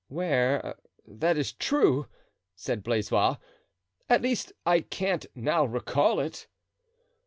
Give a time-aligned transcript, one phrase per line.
[0.07, 2.07] "Where, that is true,"
[2.55, 3.35] said Blaisois;
[4.09, 6.47] "at least, I can't now recall it."